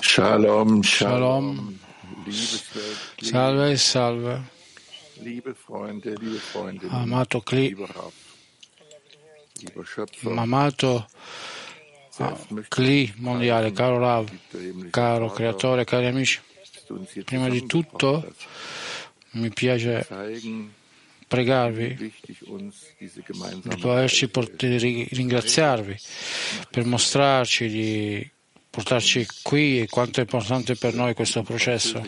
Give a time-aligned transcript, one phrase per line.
[0.00, 1.78] Shalom, Shalom.
[3.20, 4.42] Salve, salve.
[6.88, 7.42] Amato
[9.82, 11.06] Schöpfer, amato
[12.16, 12.36] ah,
[12.68, 14.30] Kli mondiale, caro Rav,
[14.90, 16.40] caro creatore, cari amici.
[17.24, 18.26] Prima di tutto
[19.32, 20.06] mi piace
[21.26, 25.96] pregarvi di poterci port- ringraziarvi
[26.70, 28.36] per mostrarci, di
[28.78, 32.00] portarci qui e quanto è importante per noi questo processo.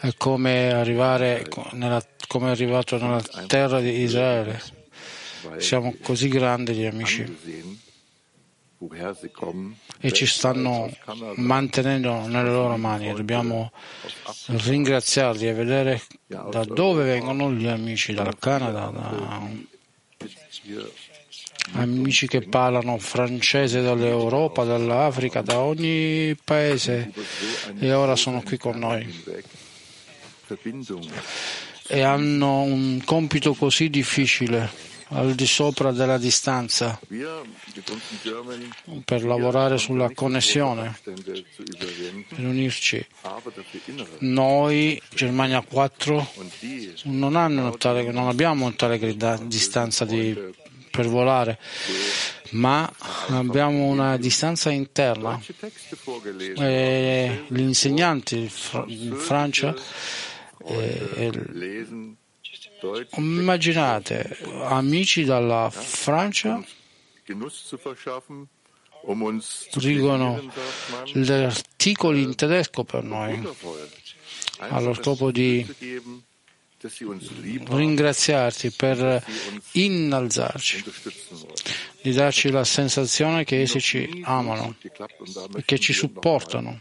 [0.00, 4.62] È come arrivare nella- come è arrivato nella terra di Israele.
[5.58, 7.24] Siamo così grandi gli amici
[10.00, 10.90] e ci stanno
[11.36, 13.70] mantenendo nelle loro mani dobbiamo
[14.46, 19.42] ringraziarli e vedere da dove vengono gli amici, dal Canada, da
[21.72, 27.12] amici che parlano francese dall'Europa, dall'Africa, da ogni paese
[27.78, 29.48] e ora sono qui con noi
[31.92, 36.98] e hanno un compito così difficile al di sopra della distanza
[39.04, 43.04] per lavorare sulla connessione, per unirci.
[44.18, 49.16] Noi, Germania 4, und die non, non abbiamo tale
[49.48, 50.38] distanza di-
[50.90, 51.58] per volare,
[52.50, 52.90] ma
[53.28, 55.40] abbiamo una distanza interna.
[56.56, 58.50] E gli insegnanti
[58.86, 59.74] in Francia,
[60.66, 62.16] eh, e-
[62.80, 66.64] Deutsch immaginate, amici dalla Francia
[69.40, 70.50] scrivono
[71.12, 73.46] gli articoli in tedesco per noi,
[74.58, 75.66] allo scopo di
[77.68, 79.24] ringraziarti per
[79.72, 80.84] innalzarci,
[82.02, 84.74] di darci la sensazione che essi ci amano
[85.64, 86.80] che ci supportano.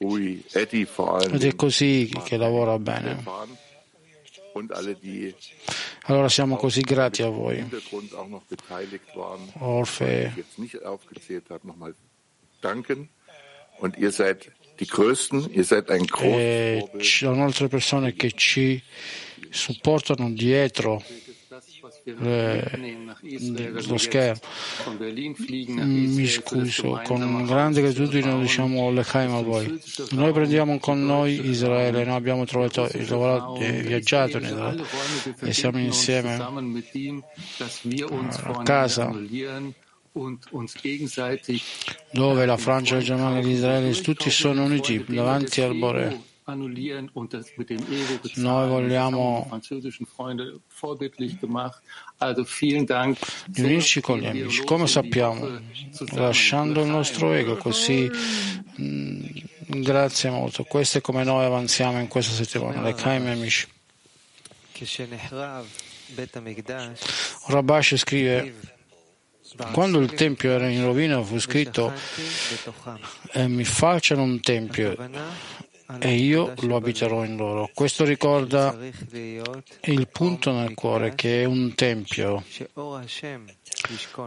[0.00, 3.24] Ed è così che lavora bene.
[6.04, 7.64] Allora siamo così grati a voi,
[9.58, 10.44] Orfe.
[13.80, 18.32] Und ihr seid die Größten, ihr seid ein großes e ci sono altre persone che
[18.32, 18.82] ci
[19.50, 21.02] supportano dietro
[22.04, 22.96] eh,
[23.86, 24.40] lo schermo.
[25.80, 29.80] Mm, Mi scuso, con grande gratitudine diciamo l'Echaim a voi.
[30.10, 34.84] Noi prendiamo con noi Israele, noi abbiamo trovato, lavorato, eh, viaggiato in Israele
[35.40, 36.52] e siamo insieme a
[38.62, 39.12] casa
[42.12, 46.26] dove la Francia, la Germania e l'Israele tutti sono uniti davanti al Bore.
[48.36, 49.46] Noi vogliamo
[53.56, 55.60] unirci con gli amici, come sappiamo,
[56.14, 58.10] lasciando il nostro ego, così
[58.80, 59.26] mm,
[59.82, 60.64] grazie molto.
[60.64, 63.68] Questo è come noi avanziamo in questa settimana, le Kaim amici.
[67.48, 68.54] Rabash scrive,
[69.72, 71.92] quando il Tempio era in rovina fu scritto,
[73.32, 74.96] e mi facciano un Tempio
[76.00, 77.70] e io lo abiterò in loro.
[77.72, 78.76] Questo ricorda
[79.82, 82.44] il punto nel cuore che è un Tempio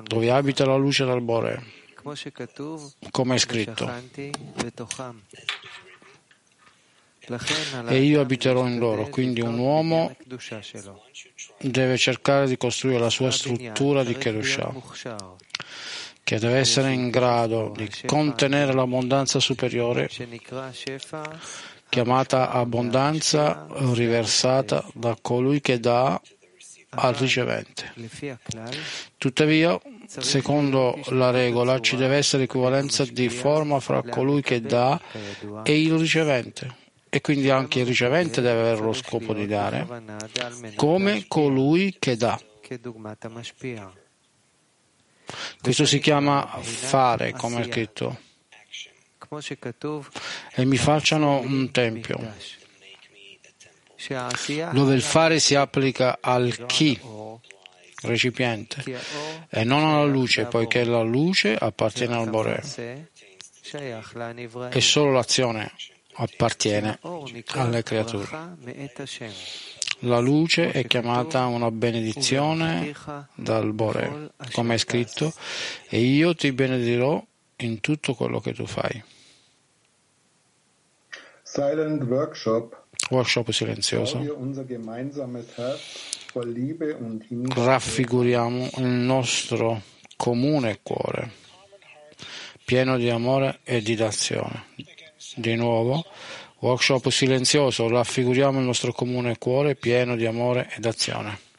[0.04, 1.64] dove abita la luce del Bore,
[3.12, 3.90] come è scritto.
[7.88, 10.16] E io abiterò in loro, quindi un uomo
[11.60, 14.74] deve cercare di costruire la sua struttura di Kedushah,
[16.24, 20.10] che deve essere in grado di contenere l'abbondanza superiore,
[21.90, 26.20] chiamata abbondanza riversata da colui che dà
[26.94, 27.94] al ricevente.
[29.18, 35.00] Tuttavia, secondo la regola, ci deve essere equivalenza di forma fra colui che dà
[35.64, 36.80] e il ricevente.
[37.14, 39.86] E quindi anche il ricevente deve avere lo scopo di dare,
[40.78, 42.40] come colui che dà.
[45.62, 48.18] Questo si chiama fare, come è scritto.
[50.56, 52.34] E mi facciano un tempio,
[54.72, 56.98] dove il fare si applica al chi,
[58.04, 58.84] recipiente,
[59.50, 62.64] e non alla luce, poiché la luce appartiene al Bore.
[64.70, 65.74] E solo l'azione
[66.14, 67.00] appartiene
[67.54, 68.28] alle creature.
[70.00, 72.94] La luce è chiamata una benedizione
[73.36, 75.32] dal Bore, come è scritto,
[75.90, 77.24] e io ti benedirò
[77.58, 79.04] in tutto quello che tu fai.
[81.44, 82.80] Silent workshop.
[83.10, 84.20] Workshop silenzioso.
[87.54, 89.82] Raffiguriamo il nostro
[90.16, 91.32] comune cuore,
[92.64, 94.66] pieno di amore e di d'azione,
[95.36, 96.06] di nuovo,
[96.60, 101.50] workshop silenzioso, raffiguriamo il nostro comune cuore pieno di amore ed azione.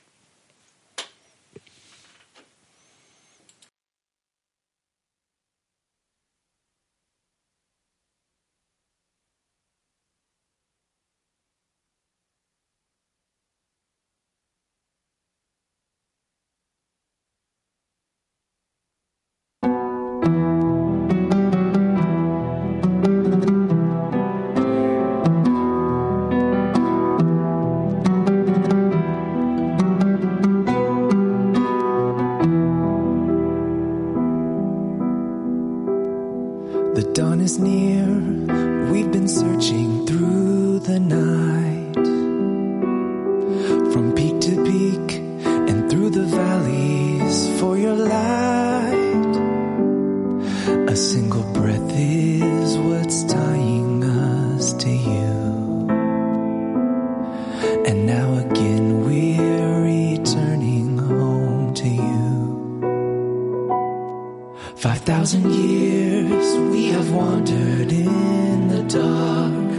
[65.04, 69.72] thousand years we have wandered in the dark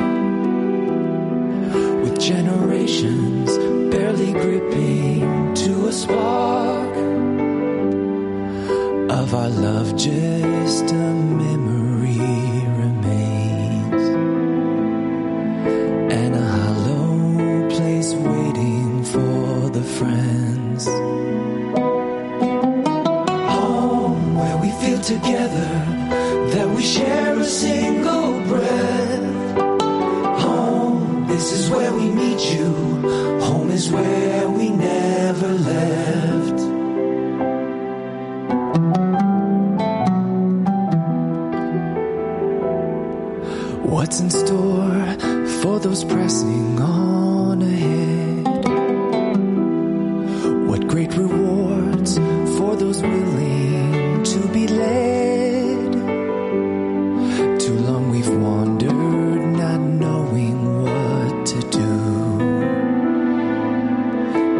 [2.03, 3.57] with generations
[3.89, 6.95] barely gripping to a spark
[9.11, 11.22] of our love just a
[26.83, 27.12] share.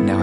[0.03, 0.21] Now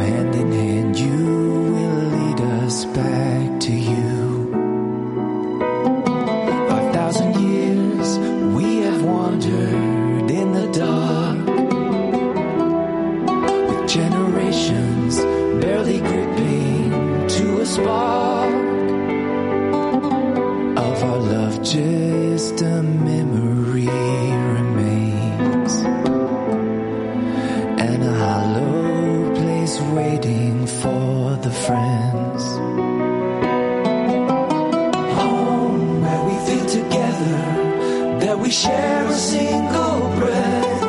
[38.51, 40.83] we share a single breath.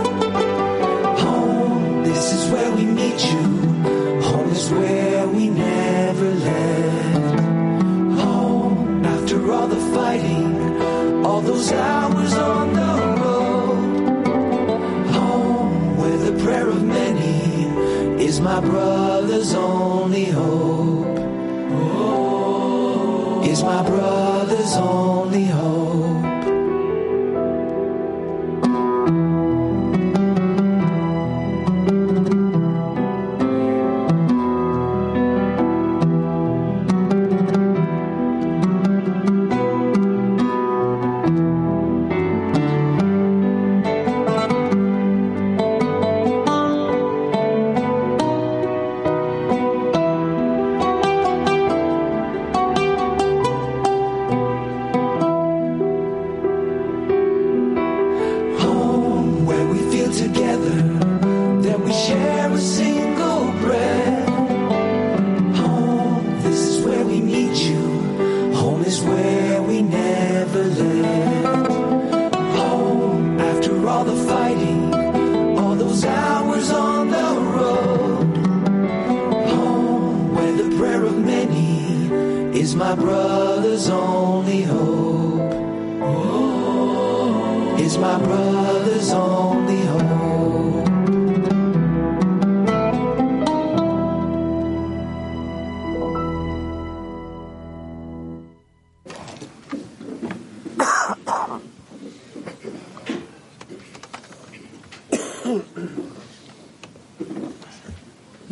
[1.20, 3.44] Home, this is where we meet you.
[4.30, 7.40] Home is where we never left.
[8.26, 10.50] Home, after all the fighting,
[11.24, 14.28] all those hours on the road.
[15.18, 19.11] Home, where the prayer of many is my brother.
[82.82, 85.54] my brother's only hope.
[87.80, 90.02] Is my brother's only hope.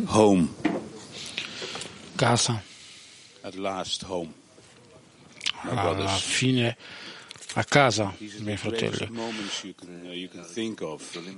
[0.06, 0.48] Home.
[2.16, 2.69] Gaza.
[5.62, 6.76] Alla fine
[7.54, 9.08] a casa, miei fratelli.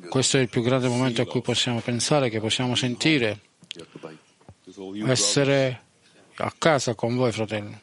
[0.08, 3.40] Questo è il più grande momento a cui possiamo pensare, che possiamo sentire,
[5.06, 5.82] essere
[6.36, 7.78] a casa con voi, fratelli.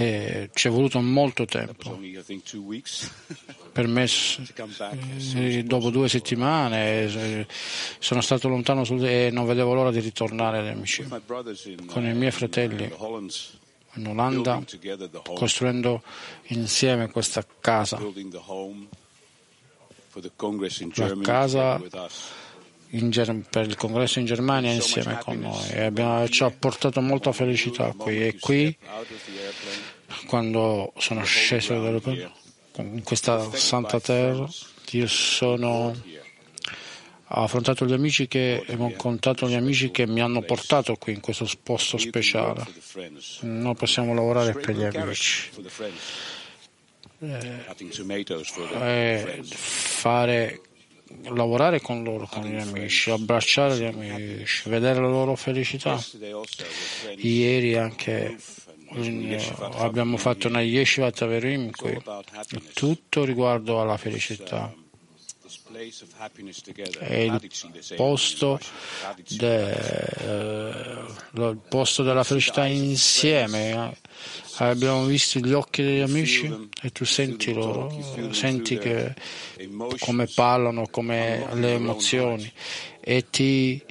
[0.00, 1.98] E ci è voluto molto tempo.
[3.72, 4.06] Per me,
[5.34, 7.46] eh, dopo due settimane, eh,
[7.98, 10.76] sono stato lontano e non vedevo l'ora di ritornare.
[11.86, 12.92] Con i miei fratelli
[13.94, 14.62] in Olanda,
[15.34, 16.02] costruendo
[16.46, 17.98] insieme questa casa.
[20.94, 21.80] La casa
[22.90, 25.68] in, per il congresso in Germania insieme con noi.
[25.70, 28.26] E abbiamo, ci ha portato molta felicità qui.
[28.26, 28.76] E qui
[30.26, 31.74] quando sono sceso
[32.76, 34.48] in questa santa terra
[34.90, 35.94] io sono
[37.30, 41.20] ho affrontato gli amici che ho incontrato gli amici che mi hanno portato qui in
[41.20, 42.64] questo posto speciale.
[43.40, 45.50] Noi possiamo lavorare per gli amici.
[48.80, 50.60] Eh, fare
[51.30, 55.98] lavorare con loro, con gli amici, abbracciare gli amici, vedere la loro felicità.
[57.16, 58.36] Ieri anche
[59.76, 62.00] abbiamo fatto una Yeshivat Averim qui,
[62.74, 64.72] tutto riguardo alla felicità.
[66.98, 67.50] È il
[67.94, 68.58] posto,
[69.28, 73.96] de, eh, il posto della felicità insieme.
[74.60, 77.90] Abbiamo visto gli occhi degli amici e tu senti loro,
[78.32, 79.14] senti che,
[79.98, 82.50] come parlano, come le emozioni.
[83.00, 83.82] e ti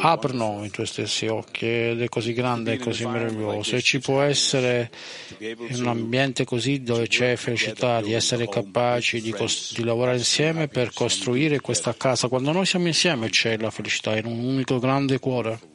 [0.00, 3.76] aprono i tuoi stessi occhi ed è così grande e così meraviglioso.
[3.76, 4.90] E ci può essere
[5.38, 10.68] in un ambiente così dove c'è felicità di essere capaci di, cost- di, lavorare insieme
[10.68, 12.28] per costruire questa casa.
[12.28, 15.70] Quando noi siamo insieme c'è la felicità in un unico grande cuore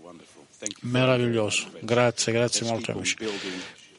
[0.81, 1.69] meraviglioso.
[1.81, 3.15] grazie grazie molto amici.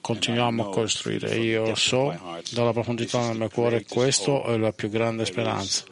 [0.01, 1.37] continuiamo a costruire.
[1.37, 2.17] Io so
[2.51, 5.85] dalla profondità del mio cuore questo è la più grande speranza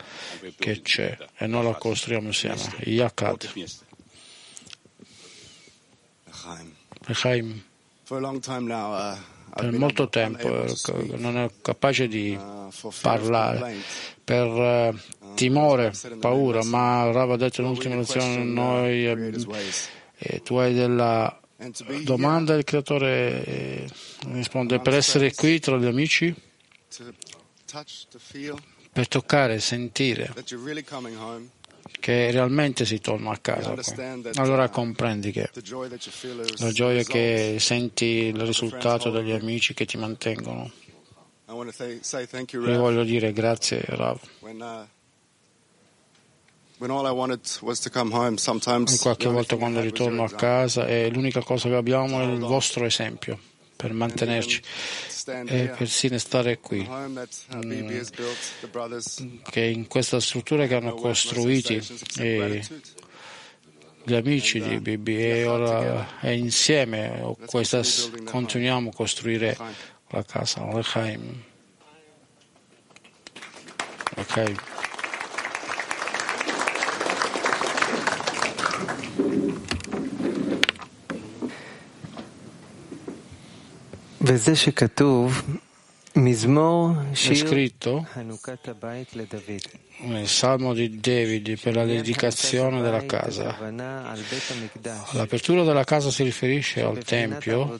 [0.58, 2.62] che c'è e noi la costruiamo insieme.
[2.84, 3.50] Yakad.
[7.08, 7.62] Echaim.
[9.56, 10.48] Per molto tempo
[11.16, 12.38] non ero capace di
[13.00, 13.76] parlare.
[14.22, 14.94] per eh,
[15.34, 19.06] timore, paura, ma Rav ha detto nell'ultima lezione noi
[20.18, 21.40] eh, tu hai della
[22.04, 23.88] domanda il creatore
[24.28, 26.34] risponde per essere qui tra gli amici
[28.92, 30.32] per toccare, sentire
[32.00, 33.74] che realmente si torna a casa.
[33.74, 34.30] Qui.
[34.34, 35.50] Allora comprendi che
[36.58, 40.70] la gioia che senti il risultato degli amici che ti mantengono.
[41.48, 44.20] Io voglio dire grazie Rav.
[48.92, 52.84] In qualche volta quando ritorno a casa e l'unica cosa che abbiamo è il vostro
[52.84, 53.38] esempio
[53.74, 54.62] per mantenerci
[55.46, 57.18] e persino stare qui, mm,
[59.50, 61.72] che in questa struttura che hanno costruito
[64.04, 67.80] gli amici di BB e ora è insieme questa,
[68.24, 69.56] continuiamo a costruire
[70.08, 70.62] la casa.
[74.16, 74.75] Ok.
[87.30, 88.08] È scritto?
[89.98, 93.56] nel Salmo di David per la dedicazione della casa.
[95.12, 97.78] L'apertura della casa si riferisce al Tempio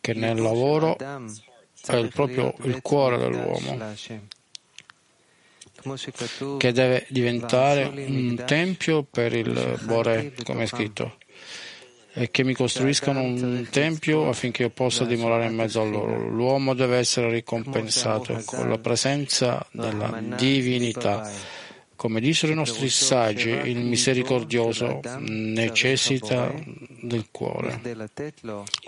[0.00, 3.94] che nel lavoro è il proprio il cuore dell'uomo.
[6.58, 11.18] che deve diventare un tempio per il Bore, come è scritto
[12.16, 16.28] e che mi costruiscano un tempio affinché io possa dimorare in mezzo a loro.
[16.28, 21.28] L'uomo deve essere ricompensato con la presenza della divinità.
[21.96, 26.54] Come dissero i nostri saggi, il misericordioso necessita
[27.00, 27.80] del cuore,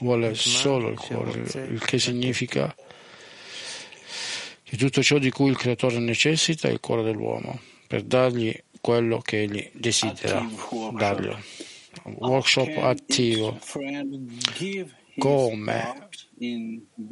[0.01, 2.75] vuole solo il cuore, il che significa
[4.63, 9.19] che tutto ciò di cui il creatore necessita è il cuore dell'uomo, per dargli quello
[9.19, 10.47] che egli desidera
[10.93, 11.35] dargli
[12.05, 13.59] workshop attivo.
[15.19, 16.09] come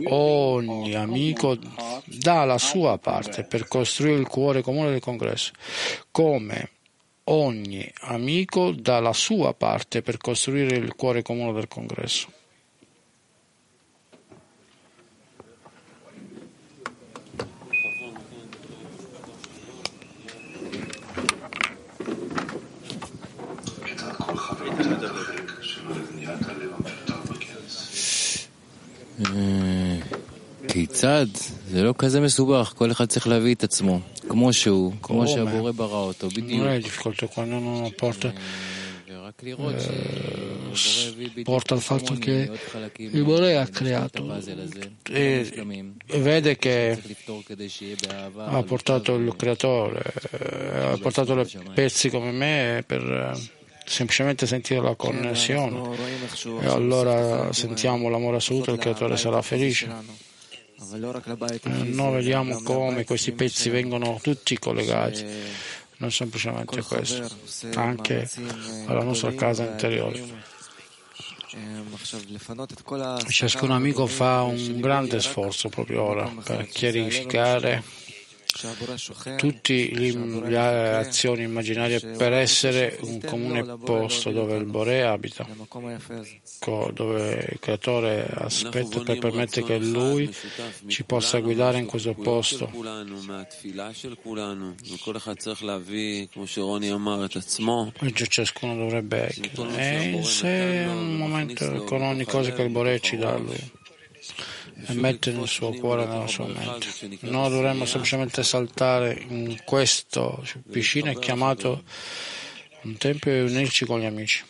[0.08, 1.56] ogni amico
[2.04, 5.52] dà la sua parte per costruire il cuore comune del congresso,
[6.10, 6.70] come
[7.24, 12.28] ogni amico dà la sua parte per costruire il cuore comune del congresso.
[36.56, 38.32] Non è difficoltà quando uno porta,
[39.36, 39.54] eh,
[41.42, 42.50] porta al fatto che
[42.96, 44.34] il Bore ha creato
[45.10, 46.98] e vede che
[48.36, 50.02] ha portato il creatore,
[50.90, 53.38] ha portato le pezzi come me per
[53.84, 55.82] semplicemente sentire la connessione
[56.62, 60.32] e allora sentiamo l'amore assoluto e il creatore sarà felice.
[60.92, 65.24] Noi vediamo come questi pezzi vengono tutti collegati.
[65.96, 67.28] Non semplicemente questo,
[67.74, 68.28] anche
[68.86, 70.52] alla nostra casa interiore.
[73.28, 77.82] Ciascun amico fa un grande sforzo proprio ora per chiarificare
[79.36, 85.46] tutte le azioni immaginarie per essere un comune posto dove il Bore abita,
[86.92, 90.32] dove il creatore aspetta per permettere che lui
[90.86, 92.70] ci possa guidare in questo posto.
[98.00, 99.28] E ciascuno dovrebbe
[99.76, 103.82] e in sé un momento con ogni cosa che il Bore ci dà a lui
[104.86, 106.88] e mettere nel suo cuore nella sua mente.
[107.20, 111.82] Noi dovremmo semplicemente saltare in questo piscina chiamato
[112.82, 114.42] un tempio e unirci con gli amici.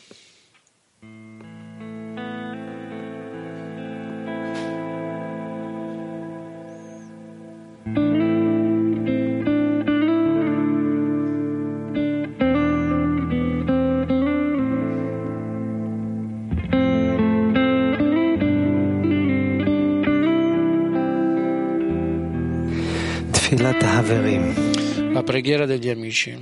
[25.12, 26.36] La preghiera degli amici.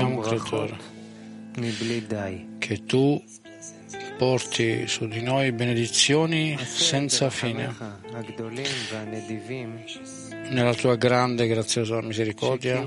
[0.00, 0.76] Teniamo creatore
[2.58, 3.22] che tu
[4.18, 7.74] porti su di noi benedizioni senza fine
[10.50, 12.84] nella tua grande e graziosa misericordia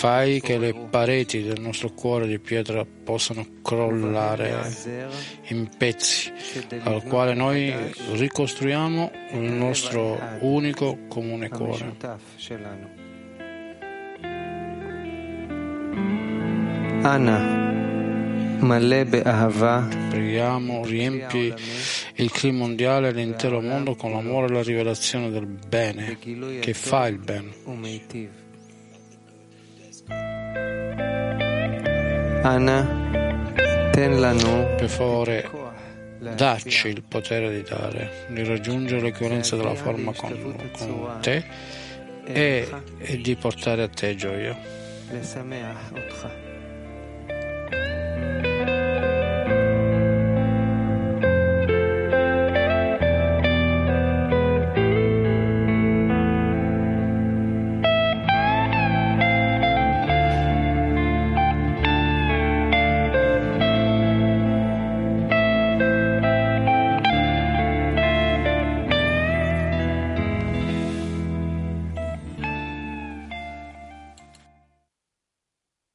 [0.00, 4.72] fai che le pareti del nostro cuore di pietra possano crollare
[5.48, 6.32] in pezzi,
[6.84, 7.70] al quale noi
[8.12, 11.96] ricostruiamo il nostro unico comune cuore.
[17.02, 17.68] Anna
[20.08, 21.52] Preghiamo, riempi
[22.14, 27.06] il clima mondiale e l'intero mondo con l'amore e la rivelazione del bene, che fa
[27.06, 28.39] il bene.
[34.76, 35.50] Per favore,
[36.18, 41.44] dacci il potere di dare, di raggiungere l'equivalenza della forma con, con te
[42.24, 44.56] e, e di portare a te gioia.